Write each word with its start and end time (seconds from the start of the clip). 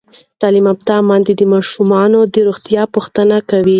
تعلیم 0.41 0.65
یافته 0.69 0.95
میندې 1.09 1.33
د 1.37 1.41
ماشومانو 1.53 2.19
د 2.33 2.35
روغتیا 2.47 2.83
پوښتنې 2.93 3.39
کوي. 3.49 3.69